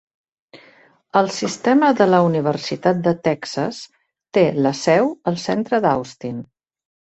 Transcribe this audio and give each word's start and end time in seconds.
El 1.19 1.29
sistema 1.35 1.89
de 1.99 2.07
la 2.13 2.21
Universitat 2.29 3.05
de 3.09 3.15
Texas 3.29 3.83
té 4.39 4.47
la 4.69 4.75
seu 4.83 5.15
al 5.33 5.41
centre 5.47 5.85
d'Austin. 5.87 6.45